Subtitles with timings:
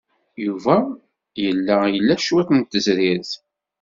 [0.45, 0.75] Yuba
[1.43, 3.31] yella ila cwiṭ n tezrirt.